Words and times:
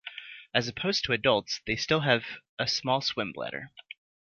As 0.51 0.67
opposed 0.67 1.03
to 1.03 1.13
adults, 1.13 1.61
they 1.67 1.75
still 1.75 1.99
have 1.99 2.25
a 2.57 2.67
small 2.67 3.01
swim 3.01 3.31
bladder. 3.31 3.69